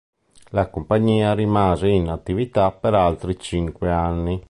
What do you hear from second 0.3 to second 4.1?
La compagnia rimase in attività per altri cinque